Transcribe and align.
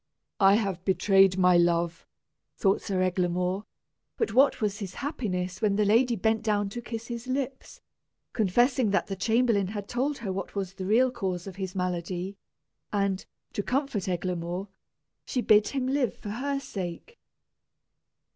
"I 0.39 0.55
have 0.55 0.83
betrayed 0.83 1.37
my 1.37 1.57
love," 1.57 2.07
thought 2.57 2.81
Sir 2.81 3.03
Eglamour; 3.03 3.65
but 4.17 4.33
what 4.33 4.59
was 4.59 4.79
his 4.79 4.95
happiness 4.95 5.61
when 5.61 5.75
the 5.75 5.85
lady 5.85 6.15
bent 6.15 6.41
down 6.41 6.69
to 6.69 6.81
kiss 6.81 7.05
his 7.05 7.27
lips, 7.27 7.81
confessing 8.33 8.89
that 8.89 9.05
the 9.05 9.15
chamberlain 9.15 9.67
had 9.67 9.87
told 9.87 10.17
her 10.17 10.33
what 10.33 10.55
was 10.55 10.73
the 10.73 10.87
real 10.87 11.11
cause 11.11 11.45
of 11.45 11.57
his 11.57 11.75
malady; 11.75 12.35
and, 12.91 13.27
to 13.53 13.61
comfort 13.61 14.09
Eglamour, 14.09 14.69
she 15.23 15.39
bid 15.39 15.67
him 15.67 15.85
live 15.87 16.17
for 16.17 16.29
her 16.29 16.59
sake. 16.59 17.19